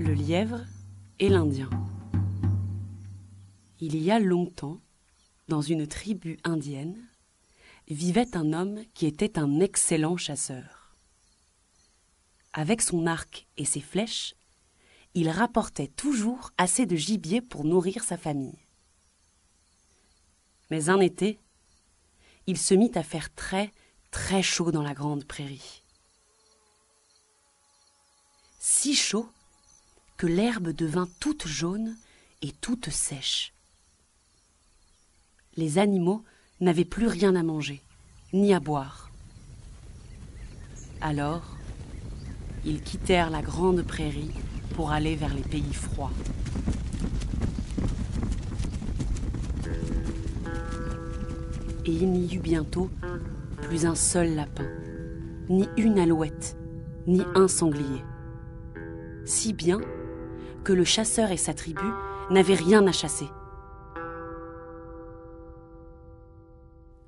[0.00, 0.64] Le lièvre
[1.18, 1.68] et l'Indien.
[3.80, 4.80] Il y a longtemps,
[5.48, 6.96] dans une tribu indienne,
[7.86, 10.96] vivait un homme qui était un excellent chasseur.
[12.54, 14.36] Avec son arc et ses flèches,
[15.12, 18.58] il rapportait toujours assez de gibier pour nourrir sa famille.
[20.70, 21.38] Mais un été,
[22.46, 23.70] il se mit à faire très,
[24.10, 25.82] très chaud dans la grande prairie.
[28.60, 29.28] Si chaud
[30.20, 31.96] que l'herbe devint toute jaune
[32.42, 33.54] et toute sèche.
[35.56, 36.22] Les animaux
[36.60, 37.80] n'avaient plus rien à manger,
[38.34, 39.10] ni à boire.
[41.00, 41.56] Alors,
[42.66, 44.30] ils quittèrent la grande prairie
[44.74, 46.12] pour aller vers les pays froids.
[51.86, 52.90] Et il n'y eut bientôt
[53.62, 54.68] plus un seul lapin,
[55.48, 56.58] ni une alouette,
[57.06, 58.04] ni un sanglier.
[59.24, 59.80] Si bien
[60.64, 61.88] que le chasseur et sa tribu
[62.30, 63.28] n'avaient rien à chasser.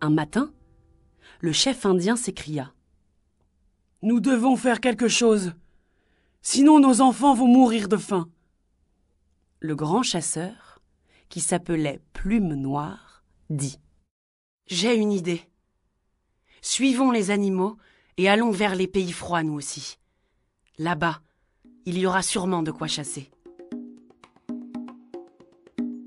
[0.00, 0.52] Un matin,
[1.40, 2.72] le chef indien s'écria.
[4.02, 5.54] Nous devons faire quelque chose.
[6.40, 8.28] Sinon nos enfants vont mourir de faim.
[9.60, 10.80] Le grand chasseur,
[11.28, 13.80] qui s'appelait Plume Noire, dit.
[14.66, 15.42] J'ai une idée.
[16.62, 17.76] Suivons les animaux
[18.18, 19.98] et allons vers les pays froids nous aussi.
[20.78, 21.20] Là-bas,
[21.88, 23.30] il y aura sûrement de quoi chasser.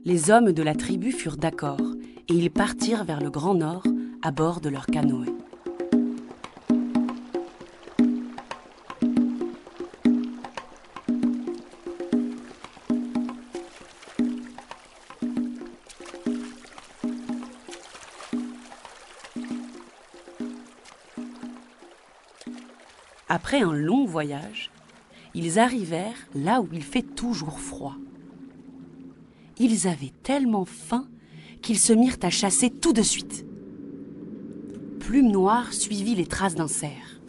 [0.05, 1.81] Les hommes de la tribu furent d'accord
[2.29, 3.81] et ils partirent vers le Grand Nord
[4.21, 5.33] à bord de leur canoë.
[23.27, 24.69] Après un long voyage,
[25.33, 27.95] ils arrivèrent là où il fait toujours froid.
[29.59, 31.07] Ils avaient tellement faim
[31.61, 33.45] qu'ils se mirent à chasser tout de suite.
[34.99, 37.19] Plume Noire suivit les traces d'un cerf.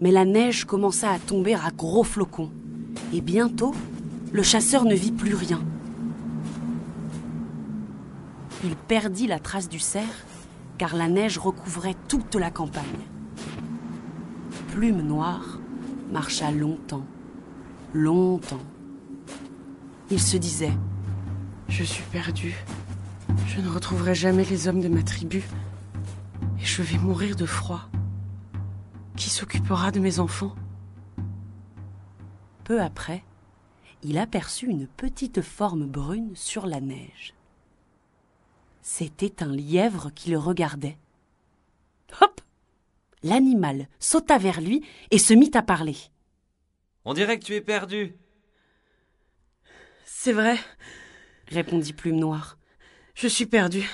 [0.00, 2.50] Mais la neige commença à tomber à gros flocons,
[3.12, 3.74] et bientôt,
[4.32, 5.60] le chasseur ne vit plus rien.
[8.66, 10.24] Il perdit la trace du cerf
[10.76, 13.06] car la neige recouvrait toute la campagne.
[14.72, 15.60] Plume Noire
[16.10, 17.06] marcha longtemps,
[17.94, 18.64] longtemps.
[20.10, 20.72] Il se disait
[21.68, 22.56] Je suis perdu.
[23.46, 25.44] Je ne retrouverai jamais les hommes de ma tribu.
[26.58, 27.82] Et je vais mourir de froid.
[29.14, 30.56] Qui s'occupera de mes enfants?
[32.64, 33.22] Peu après,
[34.02, 37.36] il aperçut une petite forme brune sur la neige.
[38.88, 40.96] C'était un lièvre qui le regardait.
[42.20, 42.40] Hop
[43.24, 45.96] L'animal sauta vers lui et se mit à parler.
[47.04, 48.14] On dirait que tu es perdu.
[50.04, 50.56] C'est vrai,
[51.48, 52.58] répondit Plume Noire.
[53.16, 53.90] Je suis perdu.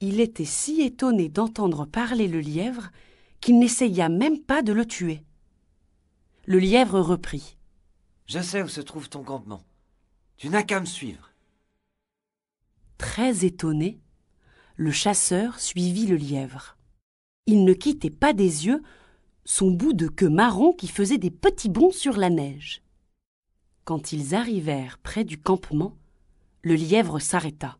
[0.00, 2.90] Il était si étonné d'entendre parler le lièvre
[3.40, 5.24] qu'il n'essaya même pas de le tuer.
[6.44, 7.56] Le lièvre reprit.
[8.26, 9.64] Je sais où se trouve ton campement.
[10.36, 11.29] Tu n'as qu'à me suivre.
[13.00, 13.98] Très étonné,
[14.76, 16.76] le chasseur suivit le lièvre.
[17.46, 18.82] Il ne quittait pas des yeux
[19.46, 22.82] son bout de queue marron qui faisait des petits bonds sur la neige.
[23.84, 25.96] Quand ils arrivèrent près du campement,
[26.60, 27.78] le lièvre s'arrêta.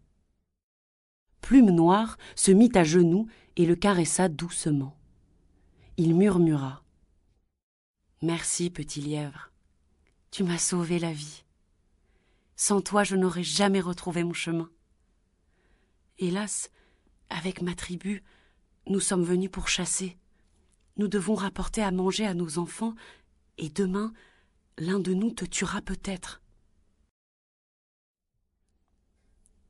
[1.43, 4.97] Plume Noire se mit à genoux et le caressa doucement.
[5.99, 6.83] Il murmura.
[8.23, 9.53] Merci, petit lièvre.
[10.31, 11.45] Tu m'as sauvé la vie.
[12.57, 14.71] Sans toi, je n'aurais jamais retrouvé mon chemin.
[16.23, 16.71] Hélas,
[17.31, 18.23] avec ma tribu,
[18.87, 20.19] nous sommes venus pour chasser.
[20.99, 22.95] Nous devons rapporter à manger à nos enfants,
[23.57, 24.13] et demain,
[24.77, 26.43] l'un de nous te tuera peut-être.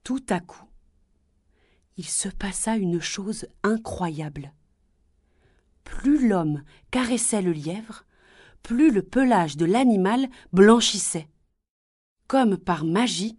[0.02, 0.64] Tout à coup,
[1.96, 4.52] il se passa une chose incroyable.
[5.84, 8.04] Plus l'homme caressait le lièvre,
[8.64, 11.28] plus le pelage de l'animal blanchissait.
[12.26, 13.38] Comme par magie,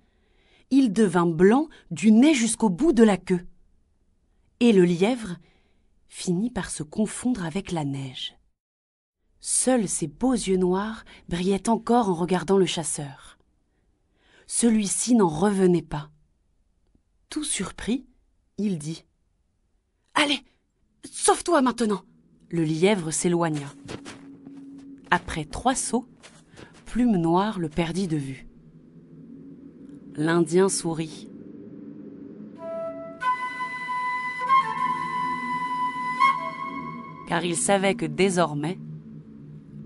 [0.72, 3.46] il devint blanc du nez jusqu'au bout de la queue.
[4.62, 5.36] Et le lièvre
[6.08, 8.36] finit par se confondre avec la neige.
[9.40, 13.38] Seuls ses beaux yeux noirs brillaient encore en regardant le chasseur.
[14.48, 16.10] Celui-ci n'en revenait pas.
[17.30, 18.06] Tout surpris,
[18.58, 19.06] il dit
[20.14, 20.40] Allez,
[21.10, 22.04] sauve-toi maintenant
[22.50, 23.74] Le lièvre s'éloigna.
[25.10, 26.08] Après trois sauts,
[26.86, 28.51] Plume Noire le perdit de vue.
[30.18, 31.30] L'Indien sourit.
[37.30, 38.78] Car il savait que désormais,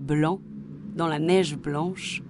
[0.00, 0.40] blanc,
[0.96, 2.24] dans la neige blanche,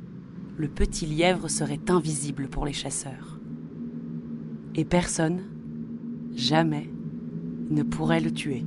[0.59, 3.41] le petit lièvre serait invisible pour les chasseurs.
[4.75, 5.45] Et personne,
[6.35, 6.91] jamais,
[7.71, 8.67] ne pourrait le tuer.